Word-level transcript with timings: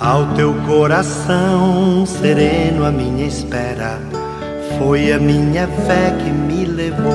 Ao 0.00 0.26
teu 0.34 0.52
coração 0.66 2.04
sereno, 2.04 2.84
a 2.84 2.90
minha 2.90 3.24
espera 3.24 4.00
foi 4.76 5.12
a 5.12 5.20
minha 5.20 5.68
fé 5.68 6.10
que 6.18 6.30
me 6.30 6.64
levou. 6.64 7.14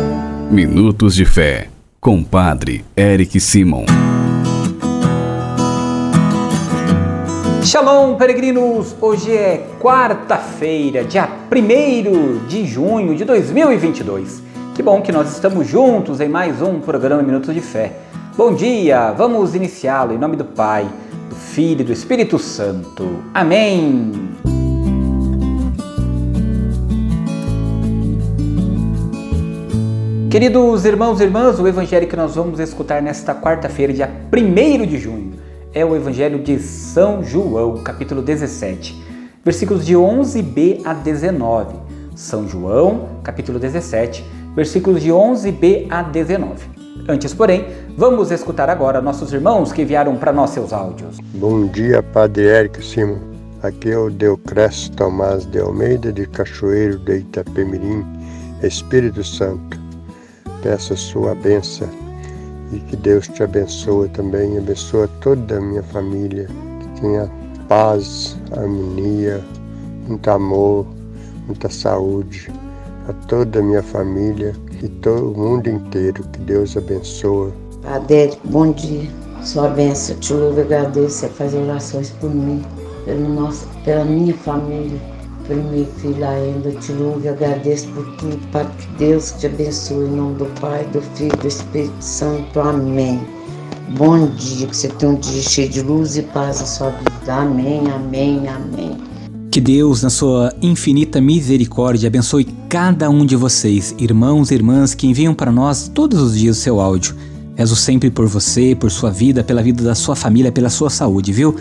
Minutos 0.50 1.13
de 1.13 1.26
Fé, 1.26 1.68
com 2.00 2.23
Padre 2.23 2.86
Eric 2.96 3.38
Simon. 3.38 3.84
Shalom, 7.65 8.15
peregrinos! 8.15 8.96
Hoje 9.02 9.36
é 9.36 9.68
quarta-feira, 9.82 11.04
dia 11.04 11.30
1 11.52 12.48
de 12.48 12.66
junho 12.66 13.14
de 13.14 13.25
2022. 13.25 14.41
Que 14.73 14.82
bom 14.82 15.02
que 15.02 15.11
nós 15.11 15.30
estamos 15.34 15.68
juntos 15.68 16.21
em 16.21 16.30
mais 16.30 16.61
um 16.61 16.80
programa 16.80 17.21
Minutos 17.21 17.54
de 17.54 17.59
Fé. 17.59 17.91
Bom 18.38 18.54
dia! 18.54 19.11
Vamos 19.11 19.54
iniciá-lo 19.54 20.14
em 20.14 20.18
nome 20.18 20.38
do 20.38 20.46
Pai 20.46 20.88
Filho 21.36 21.82
e 21.82 21.84
do 21.84 21.91
Espírito 21.91 22.38
Santo. 22.39 23.23
Amém. 23.34 24.11
Queridos 30.29 30.86
irmãos 30.86 31.19
e 31.19 31.24
irmãs, 31.24 31.60
o 31.60 31.68
evangelho 31.68 32.08
que 32.08 32.16
nós 32.16 32.36
vamos 32.36 32.59
escutar 32.59 33.02
nesta 33.02 33.33
quarta-feira, 33.33 33.92
dia 33.92 34.11
1 34.31 34.86
de 34.86 35.00
junho, 35.00 35.33
é 35.73 35.83
o 35.83 35.95
evangelho 35.95 36.38
de 36.38 36.59
São 36.59 37.23
João, 37.23 37.77
capítulo 37.77 38.22
17, 38.22 38.95
versículos 39.44 39.83
de 39.86 39.95
11b 39.95 40.81
a 40.86 40.94
19. 40.94 41.75
São 42.16 42.47
João, 42.47 43.09
capítulo 43.23 43.58
17, 43.58 44.23
versículos 44.55 45.02
de 45.02 45.09
11b 45.09 45.88
a 45.89 46.03
19. 46.03 46.67
Antes, 47.08 47.33
porém, 47.33 47.66
vamos 48.00 48.31
escutar 48.31 48.70
agora 48.70 49.02
nossos 49.02 49.34
irmãos 49.34 49.73
que 49.73 49.81
enviaram 49.81 50.16
para 50.16 50.31
nós 50.31 50.52
seus 50.52 50.72
áudios. 50.72 51.17
Bom 51.34 51.67
dia, 51.67 52.02
Padre 52.02 52.48
Érico 52.48 52.81
Simon. 52.81 53.17
Aqui 53.62 53.92
é 53.92 53.98
o 53.98 54.09
Deocresto 54.09 54.95
Tomás 54.95 55.45
de 55.45 55.59
Almeida, 55.59 56.14
de 56.14 56.25
Cachoeiro 56.25 56.97
de 57.00 57.17
Itapemirim, 57.17 58.06
Espírito 58.64 59.22
Santo. 59.22 59.78
Peço 60.64 60.94
a 60.94 60.95
sua 60.95 61.36
bênção 61.36 61.89
e 62.72 62.80
que 62.80 62.95
Deus 62.95 63.28
te 63.28 63.44
abençoe 63.44 64.08
também, 64.08 64.58
abençoe 64.58 65.09
toda 65.19 65.58
a 65.58 65.61
minha 65.61 65.84
família, 65.84 66.47
que 66.80 67.02
tenha 67.02 67.30
paz, 67.67 68.38
harmonia, 68.56 69.44
muito 70.08 70.31
amor, 70.31 70.88
muita 71.47 71.67
saúde 71.67 72.50
a 73.09 73.13
toda 73.28 73.59
a 73.59 73.61
minha 73.61 73.84
família 73.84 74.56
e 74.81 74.88
todo 74.88 75.34
o 75.34 75.38
mundo 75.38 75.67
inteiro. 75.67 76.23
Que 76.31 76.39
Deus 76.39 76.78
abençoe. 76.78 77.52
Padre, 77.81 78.33
bom 78.44 78.72
dia. 78.73 79.09
Sua 79.44 79.69
bênção, 79.69 80.16
te 80.17 80.33
louvo 80.33 80.59
e 80.59 80.63
agradeço. 80.63 81.19
Você 81.19 81.30
faz 81.30 81.53
orações 81.53 82.09
por 82.19 82.30
mim, 82.30 82.61
pelo 83.05 83.33
nosso, 83.33 83.66
pela 83.85 84.03
minha 84.03 84.33
família, 84.33 84.99
pelo 85.47 85.63
meu 85.63 85.85
filho 85.85 86.27
ainda. 86.27 86.72
Te 86.72 86.91
louvo 86.91 87.22
e 87.23 87.30
agradeço 87.30 87.88
por 87.89 88.05
tudo. 88.17 88.38
Para 88.52 88.66
que 88.66 88.88
Deus 88.97 89.33
te 89.39 89.47
abençoe. 89.47 90.05
Em 90.07 90.11
nome 90.11 90.35
do 90.35 90.45
Pai, 90.59 90.85
do 90.91 91.02
Filho 91.16 91.35
do 91.38 91.47
Espírito 91.47 92.03
Santo. 92.03 92.59
Amém. 92.59 93.22
Bom 93.97 94.27
dia, 94.27 94.67
que 94.67 94.75
você 94.75 94.89
tenha 94.89 95.13
um 95.13 95.16
dia 95.16 95.41
cheio 95.41 95.69
de 95.69 95.81
luz 95.81 96.17
e 96.17 96.22
paz 96.22 96.59
na 96.59 96.66
sua 96.66 96.89
vida. 96.89 97.33
Amém, 97.33 97.89
amém, 97.89 98.47
amém. 98.47 98.97
Que 99.50 99.59
Deus, 99.59 100.03
na 100.03 100.11
sua 100.11 100.53
infinita 100.61 101.19
misericórdia, 101.19 102.07
abençoe 102.07 102.45
cada 102.67 103.09
um 103.09 103.25
de 103.25 103.35
vocês, 103.35 103.95
irmãos 103.97 104.52
e 104.52 104.53
irmãs 104.53 104.94
que 104.94 105.07
enviam 105.07 105.33
para 105.33 105.52
nós 105.52 105.88
todos 105.88 106.22
os 106.22 106.38
dias 106.38 106.57
o 106.57 106.61
seu 106.61 106.80
áudio. 106.80 107.16
Rezo 107.59 107.75
sempre 107.75 108.09
por 108.09 108.25
você, 108.25 108.73
por 108.73 108.89
sua 108.89 109.11
vida, 109.11 109.43
pela 109.43 109.61
vida 109.61 109.83
da 109.83 109.93
sua 109.93 110.15
família, 110.15 110.49
pela 110.49 110.69
sua 110.69 110.89
saúde, 110.89 111.33
viu? 111.33 111.53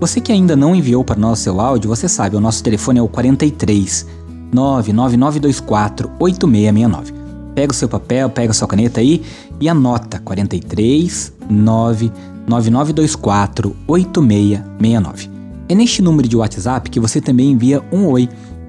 Você 0.00 0.18
que 0.18 0.32
ainda 0.32 0.56
não 0.56 0.74
enviou 0.74 1.04
para 1.04 1.20
nós 1.20 1.40
seu 1.40 1.60
áudio, 1.60 1.90
você 1.90 2.08
sabe, 2.08 2.34
o 2.34 2.40
nosso 2.40 2.62
telefone 2.62 2.98
é 2.98 3.02
o 3.02 3.08
43 3.08 4.06
99924 4.50 6.10
8669. 6.18 7.12
Pega 7.54 7.70
o 7.70 7.74
seu 7.74 7.86
papel, 7.86 8.30
pega 8.30 8.52
a 8.52 8.54
sua 8.54 8.66
caneta 8.66 9.00
aí 9.00 9.22
e 9.60 9.68
anota 9.68 10.18
43 10.20 11.34
99924 11.50 13.76
8669. 13.86 15.30
É 15.68 15.74
neste 15.74 16.00
número 16.00 16.26
de 16.26 16.34
WhatsApp 16.34 16.88
que 16.88 16.98
você 16.98 17.20
também 17.20 17.50
envia 17.50 17.84
um 17.92 18.06
oi 18.06 18.26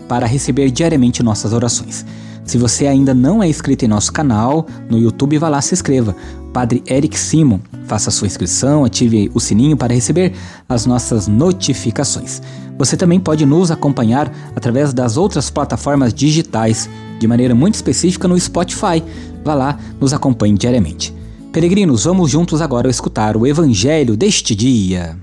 para 0.09 0.25
receber 0.25 0.69
diariamente 0.69 1.24
nossas 1.24 1.53
orações. 1.53 2.06
Se 2.46 2.58
você 2.58 2.88
ainda 2.88 3.14
não 3.14 3.42
é 3.42 3.48
inscrito 3.48 3.86
em 3.86 3.88
nosso 3.88 4.12
canal 4.12 4.68
no 4.90 4.98
YouTube, 4.98 5.38
vá 5.38 5.50
lá 5.50 5.62
se 5.62 5.74
inscreva. 5.74 6.16
Padre 6.52 6.84
Eric 6.88 7.18
Simon, 7.18 7.59
faça 7.86 8.12
sua 8.12 8.28
inscrição, 8.28 8.86
ative 8.86 9.31
o 9.34 9.40
sininho 9.40 9.78
para 9.78 9.94
receber 9.94 10.34
as 10.68 10.86
nossas 10.86 11.28
notificações. 11.28 12.42
Você 12.78 12.98
também 12.98 13.20
pode 13.20 13.46
nos 13.46 13.72
acompanhar 13.72 14.32
através 14.56 14.94
das 14.94 15.16
outras 15.16 15.50
plataformas 15.50 16.14
digitais, 16.14 16.90
de 17.20 17.28
maneira 17.28 17.56
muito 17.56 17.76
específica 17.76 18.28
no 18.28 18.40
Spotify. 18.40 19.03
Vá 19.44 19.56
lá, 19.56 19.80
nos 20.00 20.14
acompanhe 20.14 20.58
diariamente. 20.58 21.14
Peregrinos, 21.52 22.03
vamos 22.06 22.32
juntos 22.32 22.62
agora 22.62 22.90
escutar 22.90 23.38
o 23.38 23.48
Evangelho 23.48 24.18
deste 24.18 24.56
dia. 24.56 25.18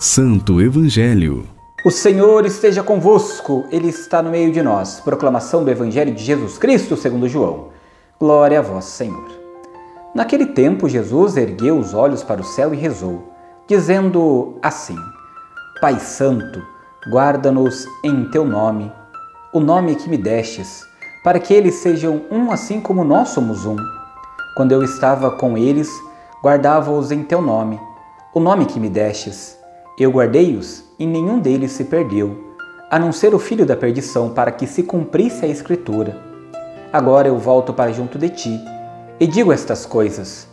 Santo 0.00 0.60
Evangelho. 0.60 1.59
O 1.82 1.90
Senhor 1.90 2.44
esteja 2.44 2.82
convosco, 2.82 3.64
Ele 3.70 3.88
está 3.88 4.20
no 4.20 4.28
meio 4.30 4.52
de 4.52 4.60
nós. 4.60 5.00
Proclamação 5.00 5.64
do 5.64 5.70
Evangelho 5.70 6.14
de 6.14 6.22
Jesus 6.22 6.58
Cristo 6.58 6.94
segundo 6.94 7.26
João. 7.26 7.68
Glória 8.18 8.58
a 8.58 8.62
vós, 8.62 8.84
Senhor. 8.84 9.30
Naquele 10.14 10.44
tempo, 10.44 10.90
Jesus 10.90 11.38
ergueu 11.38 11.78
os 11.78 11.94
olhos 11.94 12.22
para 12.22 12.42
o 12.42 12.44
céu 12.44 12.74
e 12.74 12.76
rezou, 12.76 13.32
dizendo 13.66 14.58
assim: 14.62 14.94
Pai 15.80 15.98
Santo, 15.98 16.62
guarda-nos 17.10 17.86
em 18.04 18.26
teu 18.26 18.44
nome, 18.44 18.92
o 19.50 19.58
nome 19.58 19.94
que 19.94 20.10
me 20.10 20.18
destes, 20.18 20.86
para 21.24 21.40
que 21.40 21.54
eles 21.54 21.76
sejam 21.76 22.26
um 22.30 22.52
assim 22.52 22.78
como 22.78 23.02
nós 23.02 23.30
somos 23.30 23.64
um. 23.64 23.76
Quando 24.54 24.72
eu 24.72 24.82
estava 24.82 25.30
com 25.30 25.56
eles, 25.56 25.90
guardava-os 26.44 27.10
em 27.10 27.22
teu 27.22 27.40
nome, 27.40 27.80
o 28.34 28.40
nome 28.40 28.66
que 28.66 28.78
me 28.78 28.90
destes 28.90 29.58
eu 30.00 30.10
guardei-os 30.10 30.82
e 31.00 31.06
nenhum 31.06 31.38
deles 31.38 31.72
se 31.72 31.84
perdeu, 31.84 32.54
a 32.90 32.98
não 32.98 33.10
ser 33.10 33.34
o 33.34 33.38
filho 33.38 33.64
da 33.64 33.74
perdição, 33.74 34.28
para 34.28 34.52
que 34.52 34.66
se 34.66 34.82
cumprisse 34.82 35.46
a 35.46 35.48
Escritura. 35.48 36.18
Agora 36.92 37.26
eu 37.26 37.38
volto 37.38 37.72
para 37.72 37.90
junto 37.90 38.18
de 38.18 38.28
ti 38.28 38.60
e 39.18 39.26
digo 39.26 39.50
estas 39.50 39.86
coisas, 39.86 40.46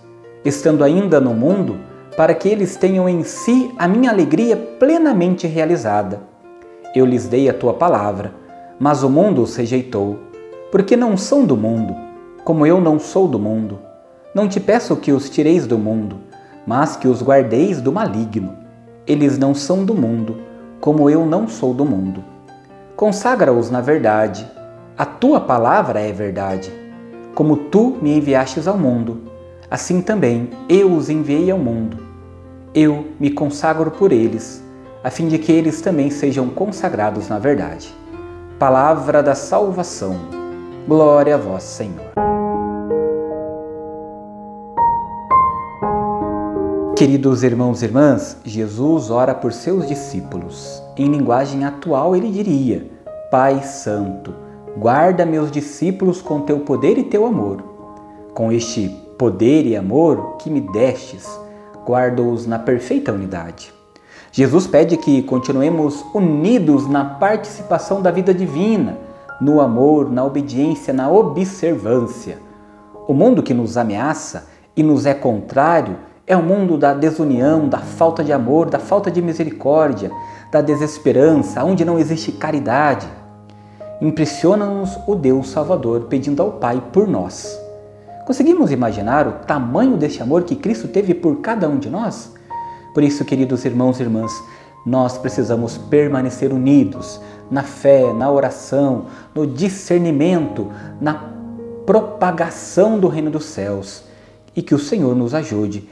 estando 0.46 0.86
ainda 0.86 1.20
no 1.20 1.34
mundo, 1.34 1.78
para 2.16 2.34
que 2.34 2.48
eles 2.48 2.78
tenham 2.78 3.10
em 3.10 3.24
si 3.24 3.74
a 3.78 3.90
minha 3.90 4.10
alegria 4.10 4.56
plenamente 4.56 5.46
realizada. 5.46 6.22
Eu 6.96 7.06
lhes 7.06 7.28
dei 7.28 7.50
a 7.50 7.54
tua 7.54 7.74
palavra, 7.74 8.34
mas 8.80 9.04
o 9.04 9.10
mundo 9.10 9.42
os 9.42 9.54
rejeitou, 9.56 10.18
porque 10.72 10.96
não 10.96 11.18
são 11.18 11.44
do 11.44 11.58
mundo, 11.58 11.94
como 12.46 12.66
eu 12.66 12.80
não 12.80 12.98
sou 13.00 13.28
do 13.28 13.38
mundo. 13.38 13.80
Não 14.34 14.48
te 14.48 14.62
peço 14.62 14.96
que 14.96 15.12
os 15.12 15.30
tireis 15.30 15.68
do 15.68 15.78
mundo, 15.78 16.18
mas 16.66 16.96
que 16.96 17.08
os 17.08 17.22
guardeis 17.22 17.82
do 17.82 17.92
maligno. 17.92 18.67
Eles 19.08 19.38
não 19.38 19.56
são 19.56 19.86
do 19.86 19.96
mundo, 19.96 20.36
como 20.82 21.10
eu 21.10 21.26
não 21.26 21.48
sou 21.48 21.74
do 21.74 21.86
mundo. 21.86 22.22
Consagra-os 22.96 23.72
na 23.72 23.80
verdade. 23.80 24.46
A 24.98 25.06
tua 25.06 25.40
palavra 25.40 26.02
é 26.02 26.12
verdade. 26.12 26.74
Como 27.34 27.56
tu 27.56 27.98
me 28.02 28.18
enviastes 28.18 28.68
ao 28.68 28.78
mundo, 28.78 29.22
assim 29.72 30.02
também 30.02 30.50
eu 30.68 30.92
os 30.92 31.10
enviei 31.10 31.50
ao 31.50 31.58
mundo. 31.58 31.98
Eu 32.76 33.06
me 33.18 33.30
consagro 33.30 33.92
por 33.92 34.12
eles, 34.12 34.62
a 35.02 35.10
fim 35.10 35.30
de 35.30 35.38
que 35.38 35.54
eles 35.54 35.80
também 35.80 36.10
sejam 36.10 36.50
consagrados 36.50 37.30
na 37.30 37.40
verdade. 37.40 37.96
Palavra 38.60 39.24
da 39.24 39.36
salvação. 39.36 40.18
Glória 40.86 41.36
a 41.36 41.38
vós, 41.38 41.64
Senhor. 41.64 42.37
Queridos 46.98 47.44
irmãos 47.44 47.84
e 47.84 47.86
irmãs, 47.86 48.38
Jesus 48.44 49.12
ora 49.12 49.36
por 49.36 49.54
seus 49.54 49.88
discípulos. 49.88 50.82
Em 50.98 51.06
linguagem 51.06 51.64
atual, 51.64 52.16
ele 52.16 52.32
diria: 52.32 52.90
Pai 53.30 53.62
Santo, 53.62 54.34
guarda 54.76 55.24
meus 55.24 55.52
discípulos 55.52 56.24
com 56.24 56.42
teu 56.42 56.62
poder 56.62 56.98
e 56.98 57.04
teu 57.04 57.28
amor. 57.28 57.62
Com 58.34 58.52
este 58.52 58.90
poder 59.16 59.68
e 59.68 59.76
amor 59.76 60.38
que 60.38 60.50
me 60.50 60.60
destes, 60.60 61.30
guardo-os 61.86 62.48
na 62.48 62.58
perfeita 62.58 63.14
unidade. 63.14 63.72
Jesus 64.32 64.66
pede 64.66 64.98
que 64.98 65.22
continuemos 65.22 66.04
unidos 66.16 66.90
na 66.90 67.06
participação 67.06 68.02
da 68.02 68.10
vida 68.10 68.34
divina, 68.34 68.98
no 69.40 69.62
amor, 69.62 70.12
na 70.12 70.26
obediência, 70.26 70.92
na 70.92 71.12
observância. 71.12 72.40
O 73.08 73.14
mundo 73.14 73.44
que 73.44 73.54
nos 73.54 73.78
ameaça 73.78 74.48
e 74.76 74.82
nos 74.82 75.06
é 75.06 75.14
contrário 75.14 76.07
é 76.28 76.36
o 76.36 76.44
mundo 76.44 76.78
da 76.78 76.94
desunião, 76.94 77.70
da 77.70 77.78
falta 77.78 78.22
de 78.22 78.34
amor, 78.34 78.70
da 78.70 78.80
falta 78.80 79.10
de 79.10 79.22
misericórdia, 79.22 80.12
da 80.52 80.60
desesperança, 80.60 81.64
onde 81.64 81.86
não 81.86 81.98
existe 81.98 82.34
caridade. 82.34 83.08
Impressiona-nos 84.02 85.00
o 85.08 85.16
Deus 85.16 85.50
Salvador 85.50 86.02
pedindo 86.10 86.44
ao 86.44 86.52
Pai 86.52 86.84
por 86.92 87.08
nós. 87.08 87.58
Conseguimos 88.26 88.72
imaginar 88.72 89.26
o 89.26 89.32
tamanho 89.46 89.96
deste 89.96 90.22
amor 90.22 90.44
que 90.44 90.58
Cristo 90.58 90.90
teve 90.90 91.14
por 91.14 91.38
cada 91.38 91.70
um 91.70 91.78
de 91.78 91.90
nós? 91.90 92.34
Por 92.94 93.04
isso, 93.04 93.24
queridos 93.24 93.64
irmãos 93.64 93.98
e 94.00 94.04
irmãs, 94.04 94.34
nós 94.86 95.18
precisamos 95.18 95.78
permanecer 95.78 96.52
unidos 96.52 97.22
na 97.50 97.64
fé, 97.64 98.12
na 98.12 98.30
oração, 98.30 99.06
no 99.34 99.48
discernimento, 99.48 100.68
na 101.00 101.32
propagação 101.86 103.00
do 103.00 103.08
reino 103.08 103.32
dos 103.32 103.46
céus 103.46 104.04
e 104.54 104.62
que 104.62 104.76
o 104.76 104.80
Senhor 104.80 105.16
nos 105.16 105.34
ajude 105.34 105.88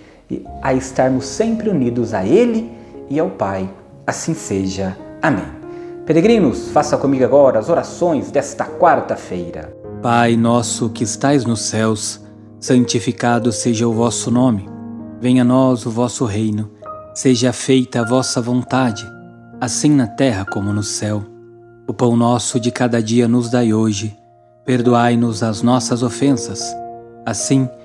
a 0.61 0.73
estarmos 0.73 1.25
sempre 1.25 1.69
unidos 1.69 2.13
a 2.13 2.25
Ele 2.25 2.71
e 3.09 3.19
ao 3.19 3.29
Pai. 3.29 3.69
Assim 4.05 4.33
seja. 4.33 4.97
Amém. 5.21 5.45
Peregrinos, 6.05 6.69
faça 6.69 6.97
comigo 6.97 7.23
agora 7.23 7.59
as 7.59 7.69
orações 7.69 8.31
desta 8.31 8.65
quarta-feira. 8.65 9.75
Pai 10.01 10.35
nosso 10.35 10.89
que 10.89 11.03
estais 11.03 11.45
nos 11.45 11.61
céus, 11.61 12.21
santificado 12.59 13.51
seja 13.51 13.87
o 13.87 13.93
vosso 13.93 14.29
nome. 14.29 14.69
Venha 15.19 15.41
a 15.41 15.45
nós 15.45 15.85
o 15.85 15.89
vosso 15.89 16.25
reino. 16.25 16.71
Seja 17.13 17.53
feita 17.53 18.01
a 18.01 18.05
vossa 18.05 18.41
vontade, 18.41 19.05
assim 19.59 19.89
na 19.89 20.05
terra 20.05 20.45
como 20.45 20.71
no 20.73 20.83
céu. 20.83 21.23
O 21.87 21.93
pão 21.93 22.15
nosso 22.15 22.59
de 22.59 22.71
cada 22.71 23.01
dia 23.01 23.27
nos 23.27 23.49
dai 23.49 23.73
hoje 23.73 24.15
Perdoai-nos 24.65 25.43
as 25.43 25.61
nossas 25.61 26.01
ofensas, 26.01 26.75
assim 27.23 27.69
como 27.69 27.84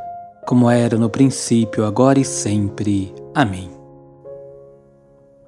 como 0.45 0.69
era 0.69 0.97
no 0.97 1.09
princípio, 1.09 1.85
agora 1.85 2.19
e 2.19 2.25
sempre. 2.25 3.13
Amém. 3.33 3.69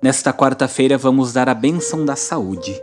Nesta 0.02 0.34
quarta-feira 0.34 0.98
vamos 0.98 1.34
dar 1.34 1.48
a 1.48 1.54
bênção 1.54 2.06
da 2.06 2.16
saúde 2.16 2.80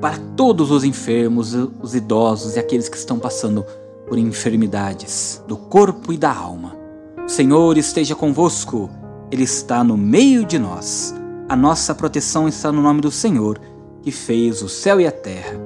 para 0.00 0.18
todos 0.36 0.70
os 0.70 0.84
enfermos, 0.84 1.54
os 1.54 1.94
idosos 1.94 2.56
e 2.56 2.58
aqueles 2.58 2.88
que 2.88 2.96
estão 2.96 3.18
passando 3.18 3.64
por 4.06 4.18
enfermidades 4.18 5.42
do 5.46 5.56
corpo 5.56 6.12
e 6.12 6.16
da 6.16 6.34
alma. 6.34 6.76
O 7.24 7.28
Senhor 7.28 7.78
esteja 7.78 8.14
convosco, 8.14 8.90
Ele 9.30 9.44
está 9.44 9.82
no 9.82 9.96
meio 9.96 10.44
de 10.44 10.58
nós. 10.58 11.14
A 11.48 11.56
nossa 11.56 11.94
proteção 11.94 12.48
está 12.48 12.70
no 12.70 12.82
nome 12.82 13.00
do 13.00 13.10
Senhor, 13.10 13.60
que 14.02 14.10
fez 14.10 14.62
o 14.62 14.68
céu 14.68 15.00
e 15.00 15.06
a 15.06 15.12
terra. 15.12 15.58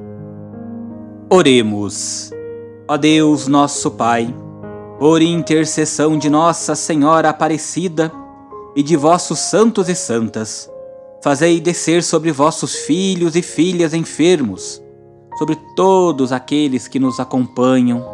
Oremos. 1.29 2.31
Ó 2.87 2.97
Deus, 2.97 3.47
nosso 3.49 3.91
Pai, 3.91 4.35
por 4.99 5.23
intercessão 5.23 6.19
de 6.19 6.29
Nossa 6.29 6.75
Senhora 6.75 7.31
Aparecida 7.31 8.13
e 8.75 8.83
de 8.83 8.97
vossos 8.97 9.39
santos 9.39 9.89
e 9.89 9.95
santas, 9.95 10.69
fazei 11.23 11.61
descer 11.61 12.03
sobre 12.03 12.33
vossos 12.33 12.75
filhos 12.75 13.37
e 13.37 13.43
filhas 13.43 13.95
enfermos, 13.95 14.83
sobre 15.39 15.57
todos 15.77 16.33
aqueles 16.33 16.89
que 16.89 16.99
nos 16.99 17.21
acompanham, 17.21 18.05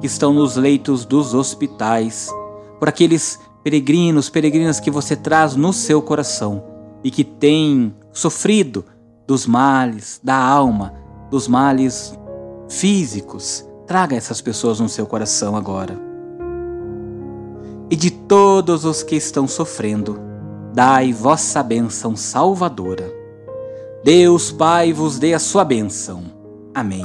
que 0.00 0.06
estão 0.06 0.32
nos 0.32 0.56
leitos 0.56 1.04
dos 1.04 1.32
hospitais, 1.32 2.28
por 2.80 2.88
aqueles 2.88 3.38
peregrinos, 3.62 4.28
peregrinas 4.28 4.80
que 4.80 4.90
você 4.90 5.14
traz 5.14 5.54
no 5.54 5.72
seu 5.72 6.02
coração 6.02 6.64
e 7.04 7.10
que 7.12 7.22
têm 7.22 7.94
sofrido 8.12 8.84
dos 9.28 9.46
males 9.46 10.20
da 10.22 10.36
alma, 10.36 10.92
dos 11.30 11.46
males 11.46 12.18
físicos. 12.68 13.64
Traga 13.86 14.16
essas 14.16 14.40
pessoas 14.40 14.80
no 14.80 14.88
seu 14.88 15.06
coração 15.06 15.54
agora. 15.54 16.11
E 17.92 17.96
de 17.96 18.10
todos 18.10 18.86
os 18.86 19.02
que 19.02 19.14
estão 19.14 19.46
sofrendo, 19.46 20.18
dai 20.72 21.12
vossa 21.12 21.62
bênção 21.62 22.16
salvadora. 22.16 23.12
Deus 24.02 24.50
Pai 24.50 24.94
vos 24.94 25.18
dê 25.18 25.34
a 25.34 25.38
sua 25.38 25.62
bênção. 25.62 26.22
Amém. 26.74 27.04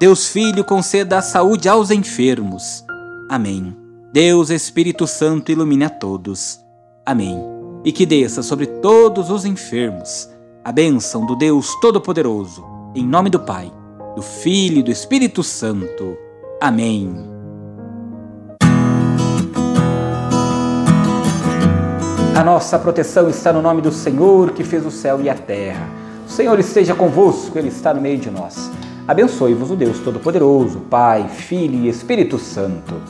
Deus 0.00 0.28
Filho 0.28 0.64
conceda 0.64 1.18
a 1.18 1.22
saúde 1.22 1.68
aos 1.68 1.90
enfermos. 1.90 2.82
Amém. 3.28 3.76
Deus 4.10 4.48
Espírito 4.48 5.06
Santo 5.06 5.52
ilumine 5.52 5.84
a 5.84 5.90
todos. 5.90 6.60
Amém. 7.04 7.38
E 7.84 7.92
que 7.92 8.06
desça 8.06 8.42
sobre 8.42 8.66
todos 8.66 9.30
os 9.30 9.44
enfermos 9.44 10.30
a 10.64 10.72
bênção 10.72 11.26
do 11.26 11.36
Deus 11.36 11.78
Todo-Poderoso, 11.82 12.64
em 12.94 13.06
nome 13.06 13.28
do 13.28 13.40
Pai 13.40 13.70
do 14.16 14.22
Filho 14.22 14.78
e 14.78 14.82
do 14.82 14.90
Espírito 14.90 15.42
Santo. 15.42 16.16
Amém. 16.58 17.35
A 22.36 22.44
nossa 22.44 22.78
proteção 22.78 23.30
está 23.30 23.50
no 23.50 23.62
nome 23.62 23.80
do 23.80 23.90
Senhor 23.90 24.50
que 24.50 24.62
fez 24.62 24.84
o 24.84 24.90
céu 24.90 25.22
e 25.22 25.30
a 25.30 25.34
terra. 25.34 25.88
O 26.28 26.30
Senhor 26.30 26.60
esteja 26.60 26.94
convosco, 26.94 27.58
Ele 27.58 27.68
está 27.68 27.94
no 27.94 28.00
meio 28.02 28.18
de 28.18 28.30
nós. 28.30 28.70
Abençoe-vos 29.08 29.70
o 29.70 29.74
Deus 29.74 30.00
Todo-Poderoso, 30.00 30.80
Pai, 30.80 31.30
Filho 31.30 31.78
e 31.78 31.88
Espírito 31.88 32.38
Santo. 32.38 33.00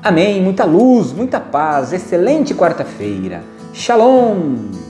Amém. 0.00 0.40
Muita 0.40 0.64
luz, 0.64 1.12
muita 1.12 1.40
paz. 1.40 1.92
Excelente 1.92 2.54
quarta-feira. 2.54 3.42
Shalom. 3.74 4.87